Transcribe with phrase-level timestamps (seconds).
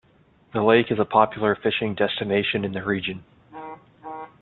[0.55, 3.23] The lake is a popular fishing destination in the region.